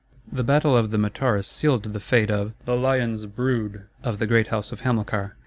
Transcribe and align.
The 0.31 0.43
battle 0.43 0.75
of 0.75 0.89
the 0.89 0.97
Metaurus 0.97 1.47
sealed 1.47 1.83
the 1.83 1.99
fate 1.99 2.31
of 2.31 2.53
"the 2.65 2.75
lion's 2.75 3.27
brood" 3.27 3.83
of 4.01 4.17
the 4.17 4.25
great 4.25 4.47
house 4.47 4.71
of 4.71 4.79
Hamilcar. 4.81 5.35